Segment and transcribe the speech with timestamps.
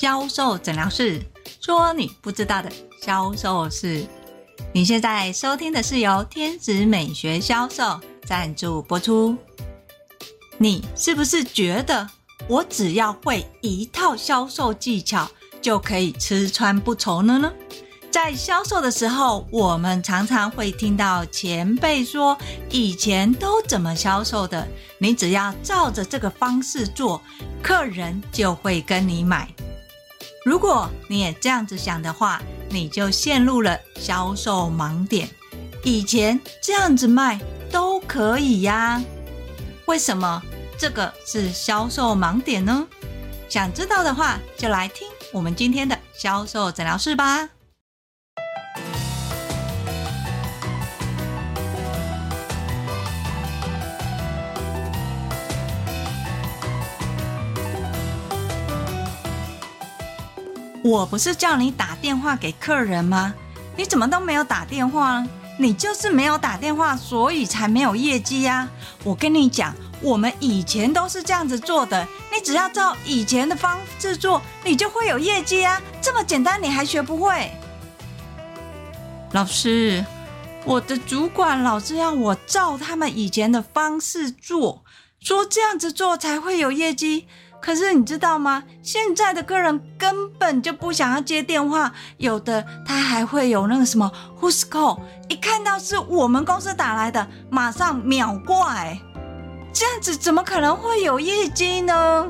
[0.00, 1.20] 销售诊疗室，
[1.60, 2.70] 说你不知道的
[3.02, 4.06] 销售事。
[4.72, 9.36] 你现在收听的是由天使美学销售赞助播出。
[10.56, 12.08] 你是不是觉得
[12.46, 15.28] 我只要会一套销售技巧
[15.60, 17.52] 就可以吃穿不愁了呢？
[18.10, 22.38] 在销售的时候，我们常常会听到前辈说
[22.70, 24.66] ：“以前都怎么销售的？
[24.98, 27.20] 你只要照着这个方式做，
[27.62, 29.48] 客人就会跟你买。”
[30.44, 35.28] 如果你也这样子想的话，你就陷入了销售盲点。
[35.84, 39.02] 以前这样子卖都可以呀，
[39.86, 40.42] 为什么
[40.78, 42.86] 这个是销售盲点呢？
[43.48, 47.48] 想知道的话，就来听我们今天的销售诊疗室吧。
[60.88, 63.34] 我不是叫你打电话给客人吗？
[63.76, 65.22] 你怎么都没有打电话？
[65.58, 68.66] 你就是没有打电话，所以才没有业绩呀！
[69.04, 75.78] 我跟你讲，我们以前都是这样子做的，你只要照以前的方式做，你就会有业绩啊！
[76.00, 77.52] 这么简单，你还学不会？
[79.32, 80.02] 老师，
[80.64, 84.82] 我的主管老是要我照他们以前的方式做，
[85.20, 87.28] 说这样子做才会有业绩。
[87.60, 88.64] 可是你知道吗？
[88.82, 98.76] 现在的客人根本就不想要接电话，有的他还会有那个什么 Who's call，一看到是我们公司打来的，马上秒挂。
[99.72, 102.26] 这样子怎么可能会有业绩呢？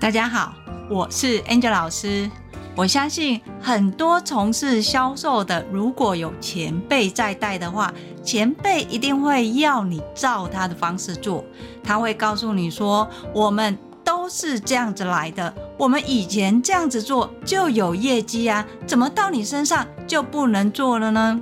[0.00, 0.52] 大家好，
[0.90, 2.30] 我是 Angel 老师。
[2.74, 7.92] 我相信很多从事销售的，如果有前辈在带的话，
[8.24, 11.44] 前辈一定会要你照他的方式做。
[11.84, 21.38] 他会告诉你说：“我们都是这样子来的，我们以前这样子做就有业绩啊，怎么到你身上就不能做了呢？”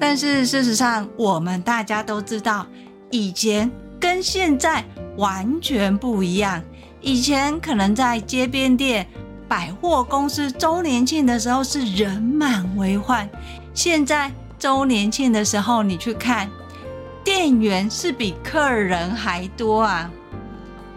[0.00, 2.66] 但是事实上，我们大家都知道，
[3.10, 3.70] 以前
[4.00, 4.84] 跟现在
[5.16, 6.60] 完全不一样。
[7.00, 9.06] 以前可能在街边店。
[9.50, 13.28] 百货公司周年庆的时候是人满为患，
[13.74, 16.48] 现在周年庆的时候你去看，
[17.24, 20.08] 店员是比客人还多啊。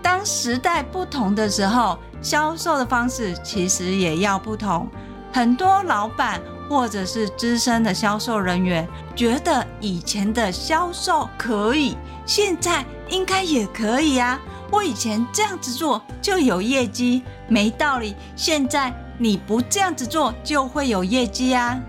[0.03, 4.87] 当时代不同的时候，销售的方式其实也要不同。
[5.31, 6.39] 很多老板
[6.69, 14.39] 或者是资深的销售人员觉得以前的销售可以，现在应该也可以啊。
[14.73, 18.15] 我以前这样子做就有业绩，没道理。
[18.35, 21.79] 现在你不这样子做就会有业绩啊！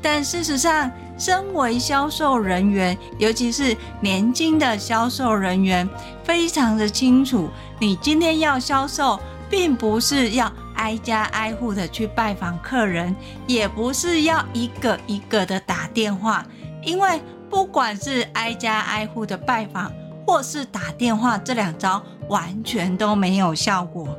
[0.00, 5.86] 但事实上，身为销售人员，尤其是年轻的销售人员，
[6.24, 13.14] 非常的清楚，你今天要销售，并不是要挨家挨户的去拜访客人，
[13.46, 16.46] 也不是要一个一个的打电话，
[16.82, 19.92] 因为不管是挨家挨户的拜访，
[20.30, 24.16] 或是打电话，这两招完全都没有效果。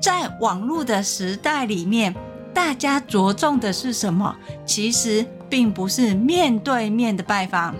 [0.00, 2.14] 在网络的时代里面，
[2.54, 4.34] 大家着重的是什么？
[4.64, 7.74] 其实并不是面对面的拜访。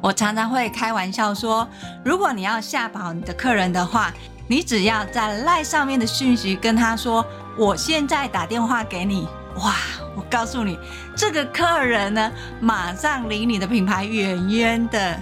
[0.00, 1.68] 我常常会开玩笑说，
[2.04, 4.12] 如果你要吓跑你的客人的话，
[4.48, 7.24] 你只要在赖上面的讯息跟他说
[7.56, 9.28] ：“我现在打电话给你。”
[9.62, 9.72] 哇，
[10.16, 10.76] 我告诉你，
[11.14, 15.16] 这个客人呢，马上离你的品牌远远的。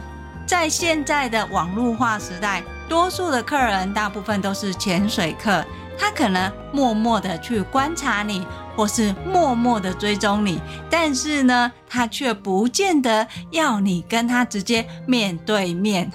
[0.53, 5.65] 在现在的网络化时代，多数的客人大部分都是潜水客，
[5.99, 8.47] 他可能默默的去观察你，
[8.77, 10.61] 或是默默的追踪你，
[10.91, 16.13] 但是呢，他却不见得要你跟他直接面对面。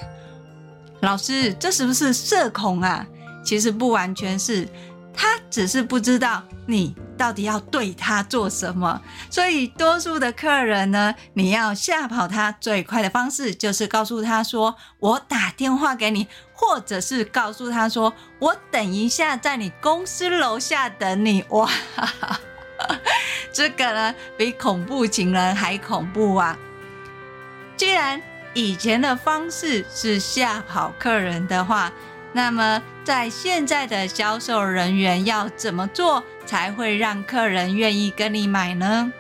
[1.02, 3.03] 老师，这是不是社恐啊？
[3.44, 4.68] 其实不完全是，
[5.17, 6.95] 他只是不知道你。
[7.17, 9.01] 到底要对他做什么？
[9.28, 21.43] 所以多数的客人呢，你要吓跑他最快的方式，就是告诉他说：“我打电话给你，或者是告诉他说我等一下在你公司楼下等你。
[21.49, 21.67] ”哇，
[23.52, 26.55] 这个呢比恐怖情人还恐怖啊！
[27.75, 28.22] 既然
[28.53, 31.91] 以前的方式是吓跑客人的话，
[32.37, 36.23] 那么在现在的销售人员要怎么做？
[36.45, 39.11] 才会让客人愿意跟你买呢？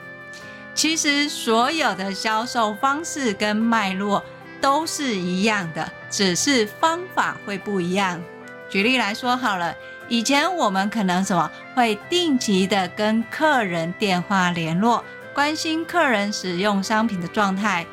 [0.75, 4.23] 其实所有的销售方式跟脉络
[4.61, 8.21] 都是一样的，只是方法会不一样。
[8.69, 9.75] 举例来说好了，
[10.07, 15.03] 以前我们可能什么会定期的跟客人电话联络，
[15.33, 17.83] 关心客人使用商品的状态。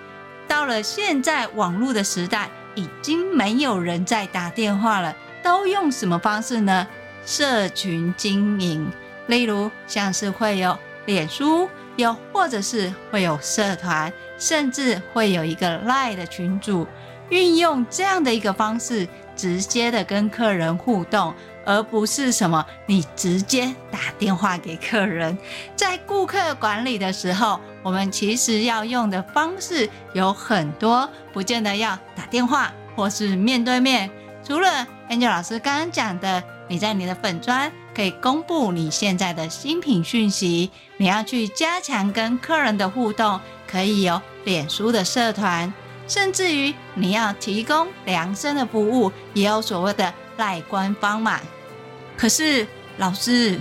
[0.46, 6.86] 到了现在网络的时代，已经没有人在打电话了，都用什么方式呢？
[7.26, 8.86] 社群经营，
[9.28, 10.76] 例如像是会有
[11.06, 16.86] 脸书，又或者是会有社团，甚至会有一个 LINE 的群组，
[17.30, 21.32] 运用这样的一个方式，直接的跟客人互动。
[21.64, 25.36] 而不是什么，你直接打电话给客人。
[25.74, 34.10] 在顾客管理的时候，我们其实要用的方式有很多，不见得要打电话或是面对面。
[34.42, 45.72] 除了 Angel 老师刚刚讲的，你在你的粉专可以公布你现在的新品讯息，你要去加强跟客人的互动，可以有脸书的社团，
[46.06, 51.40] 甚至于你要提供量身的服务，也有所谓的赖官方嘛。
[52.16, 52.66] 可是
[52.98, 53.60] 老师，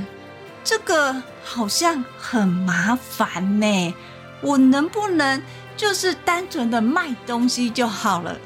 [0.63, 3.95] 这个好像很麻烦呢。
[4.41, 5.41] 我能不能
[5.75, 8.37] 就是单纯的卖东西就好了？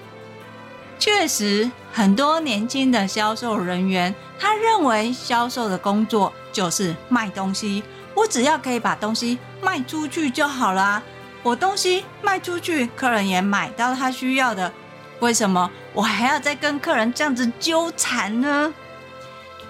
[1.00, 7.83] 确实，很多年轻的销售人员，他认为销售的工作就是卖东西。
[8.15, 11.03] 我只要可以把东西卖出去就好了。
[11.44, 14.74] 我东西卖出去，客人也买到他需要的，
[15.19, 18.74] 为什么我还要再跟客人这样子纠缠呢？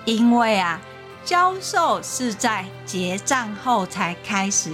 [0.07, 0.79] 因为啊，
[1.25, 4.73] 销售是在结账后才开始。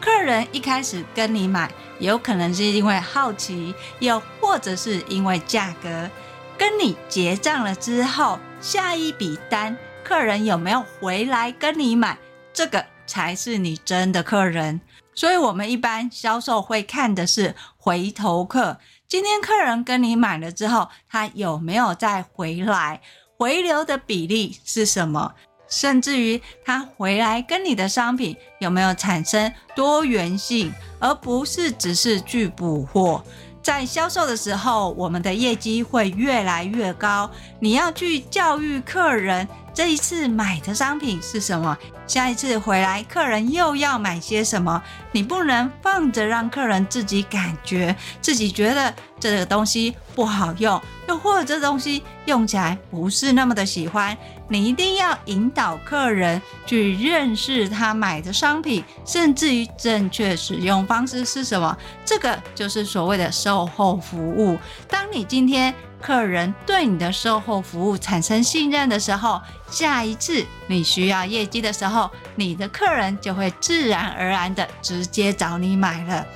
[0.00, 6.08] 客人一开始跟你买，有可能是因为好奇，又或者是因为价格。
[6.56, 12.16] 跟你结账了之后，下一笔单，客人有没有回来跟你买，
[12.54, 14.80] 这个才是你真的客人。
[15.14, 18.78] 所以，我们一般销售会看的是回头客。
[19.06, 23.02] 今天客人跟你买了之后，他有没有再回来？
[23.42, 25.34] 回流的比例是什么？
[25.68, 33.24] 甚至于他回来跟你的商品有没有产生多元性，而不是只是去补货。
[33.60, 37.28] 在销售的时候，我们的业绩会越来越高。
[37.58, 41.76] 你要去教育客人，这一次买的商品是什么？
[42.06, 44.80] 下一次回来，客人又要买些什么？
[45.10, 54.16] 你不能放着让客人自己感觉，自己觉得这个东西不好用，又或者这东西用起来不是那么的喜欢。
[54.48, 61.76] 你一定要引导客人去认识他买的商品，甚至于正确使用方式是什么？
[62.04, 64.58] 这个就是所谓的售后服务。
[64.88, 76.26] 当你今天客人对你的售后服务产生信任的时候，下一次你需要业绩的时候，你的客人就会自然而然的直接找你买了。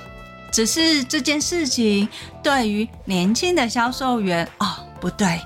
[0.51, 2.07] 只是这件事情
[2.41, 4.67] 对于年轻的销售员哦，
[4.99, 5.41] 不对。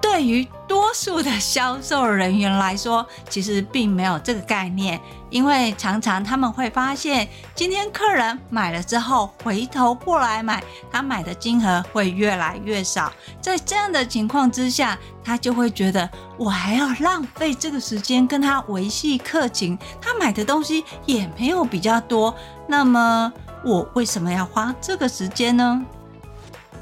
[0.00, 4.98] 对于多数的销售人员来说，其实并没有这个概念，
[5.28, 13.12] 因为常常他们会发现，今天客人买了之后，回头过来买，他买的金额会越来越少。
[13.40, 22.32] 在这样的情况之下，他就会觉得，我还要浪费这个时间跟他维系客情，他买的东西也没有比较多，
[22.68, 23.32] 那么
[23.64, 25.84] 我为什么要花这个时间呢？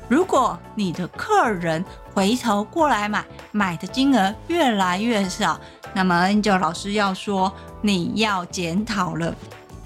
[0.08, 1.84] 如果你的客人
[2.14, 5.58] 回头过来买，买的金额越来越少，
[5.92, 9.34] 那么 Angel 老师要说，你要检讨了。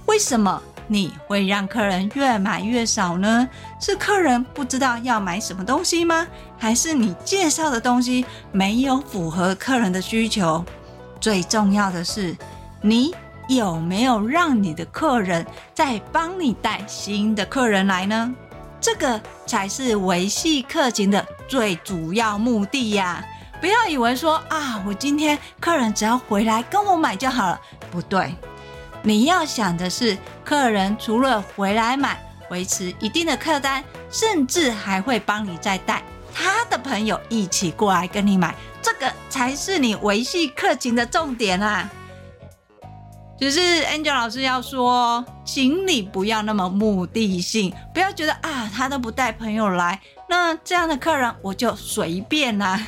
[0.07, 3.49] 为什么你会让客人越买越少呢？
[3.81, 6.27] 是客人不知道要买什么东西吗？
[6.59, 10.63] 还是你介绍的东西没有符合客人的需求？
[11.19, 12.37] 最重要的是，
[12.83, 13.15] 你
[13.56, 18.33] 有没有让你的客人再帮你带新的客人来呢？
[18.80, 23.25] 这个才是维系客情的最主要目的呀！
[23.61, 28.33] 不要以为说啊，我今天客人只要回来跟我买就好了，不对。
[29.02, 41.90] 你要想的是，客人除了回来买，维持一定的客单，甚至还会帮你再带他的朋友一起过来跟你买，这个才是你维系客情的重点啊！
[43.40, 52.87] 只是 Angel 老师要说，请你不要那么目的性，不要觉得啊，他都不带朋友来，那这样的客人我就随便啦，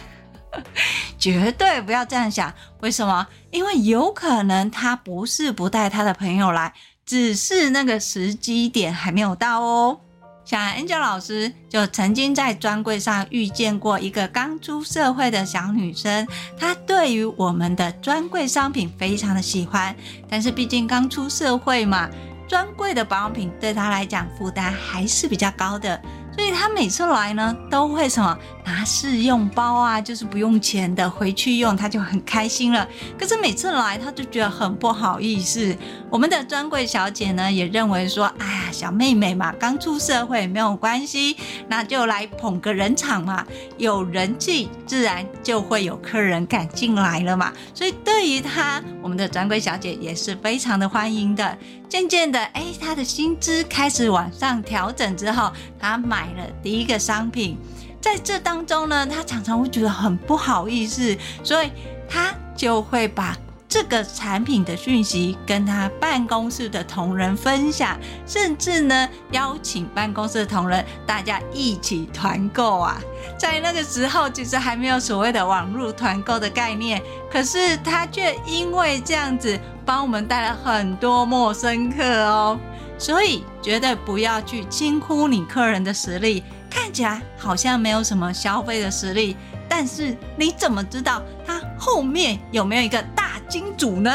[1.18, 2.52] 绝对不要这样想。
[2.80, 3.26] 为什么？
[3.50, 6.74] 因为有可能他不是不带他的朋友来，
[7.06, 10.00] 只是那个时机点还没有到哦。
[10.44, 16.26] 像 Angel 老师就曾经在专柜上遇见过一个刚出社会的小女生，
[16.58, 19.94] 她对于我们的专柜商品非常的喜欢，
[20.28, 22.08] 但是毕竟刚出社会嘛，
[22.48, 26.00] 专柜的保养品对她来讲负担还是比较高的，
[26.34, 32.86] 所以她每次来呢都会什么拿试用包啊，就是不用钱的，回去用他就很开心了。
[33.18, 35.76] 可是每次来他就觉得很不好意思。
[36.08, 41.36] 我们的专柜小姐呢也认为说，哎呀，小妹妹嘛，刚出社会没有关系，
[41.68, 43.44] 那就来捧个人场嘛，
[43.78, 47.52] 有人气自然就会有客人敢进来了嘛。
[47.74, 51.56] 所以对于她，我们的专柜小姐也是非常的欢迎的。
[51.88, 57.58] 渐渐的，哎，她的薪资开始往上调整之后，她买了第一个商品。
[58.02, 61.70] 在这当中呢，他常常会觉得很不好意思，所以
[62.08, 63.34] 他就会把
[63.68, 73.00] 这个产品的讯息跟他办公室的同仁分享，甚至呢邀请办公室的同仁大家一起团购啊。
[73.38, 82.58] 在那个时候，其实还没有所谓的网络团购的概念，可是他却因为这样子帮我们带来很多陌生客哦。
[82.98, 86.44] 所以绝对不要去轻忽你客人的实力。
[86.72, 89.36] 看起来好像没有什么消费的实力，
[89.68, 94.10] 但是你怎么知道他后面有没有一个大金主呢？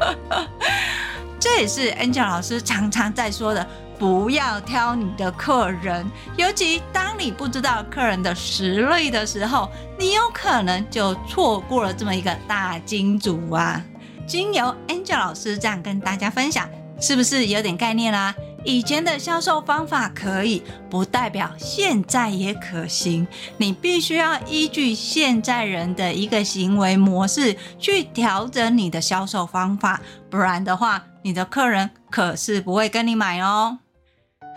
[1.38, 3.66] 这也是 Angel 老师常常在说的，
[3.98, 13.82] 不要挑你的客人，尤其当你不知道客人的实力的时候，你有可能就错过了这么一个大金主啊！
[14.26, 16.68] 经由 Angel 老师这样跟大家分享，
[17.00, 18.34] 是不是有点概念啦？
[18.64, 23.26] 以前的销售方法可以，不代表现在也可行。
[23.56, 33.78] 你必须要依据现在人的一个行为模式去调整你的销售方法，不然的话，你的客人可是不会跟你买哦。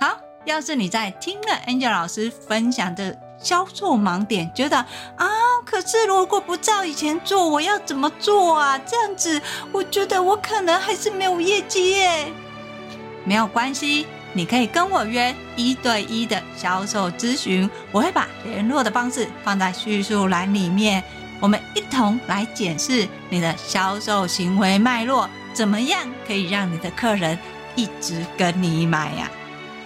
[0.01, 4.77] 好，要是你在听了 Angel 老师分享的销售盲点，觉得
[5.15, 5.27] 啊，
[5.65, 8.77] 可是如果不照以前做，我要怎么做啊？
[8.79, 9.41] 这样子，
[9.71, 12.33] 我觉得我可能还是没有业绩耶。
[13.25, 21.03] 没有关系，你可以跟我约一对一的销售咨询，我会把联络的方式放在叙述栏里面，
[21.39, 27.37] 我们一同来检视你的销售行为脉络，怎么样可以让你的客人
[27.75, 29.29] 一直跟你买呀？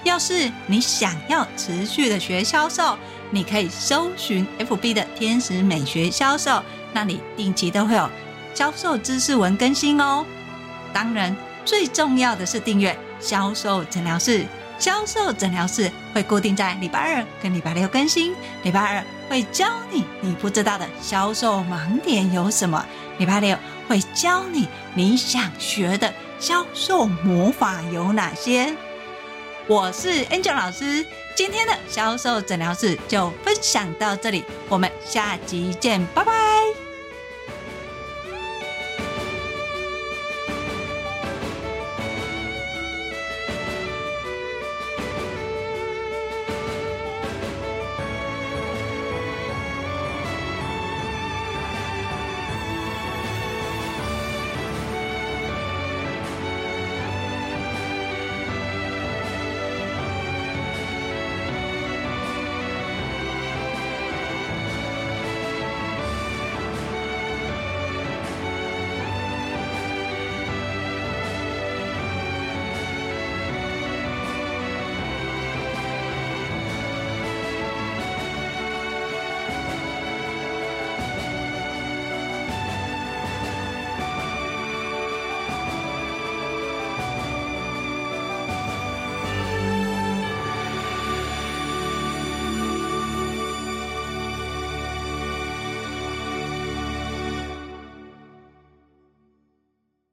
[0.03, 2.97] 要是你想要持续的学销售，
[3.29, 6.63] 你可以搜寻 FB 的天使美学销售，
[6.93, 8.09] 那里定期都会有
[8.53, 10.25] 销售知识文更新哦。
[10.93, 12.97] 当然，最重要的是订阅。
[13.19, 14.45] 销售诊疗室，
[14.79, 18.35] 销售诊疗室会固定在礼拜二跟礼拜六更新。
[18.63, 22.85] 礼拜二会教你你不知道的销售盲点有什么，
[23.17, 23.57] 礼拜六
[23.87, 28.75] 会教你你想学的销售魔法有哪些。
[29.67, 31.05] 我是 Angel 老师，
[31.35, 36.46] 今天的销售诊疗室就分享到这里，我们下集见，拜拜。